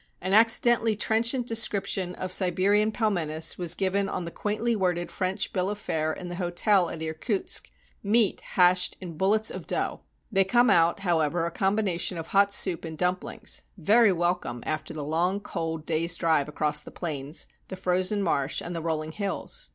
[0.19, 5.53] An accidentally trenchant description of Sibe rian pehnenes was given on the quaintly worded French
[5.53, 7.69] bill of fare in the hotel at Irkutsk:
[8.01, 10.01] "Meat hashed in bul lets of dough."
[10.31, 15.03] They come out, however, a combination of hot soup and dumplings, very welcome after the
[15.03, 19.69] long cold day's drive across the plains, the frozen marsh, and the rolling hills.